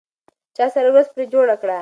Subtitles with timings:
[0.55, 1.77] چا سره ورځ پرې جوړه کړه؟